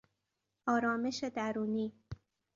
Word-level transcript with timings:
آرامش 0.67 1.23
درونی 1.23 1.93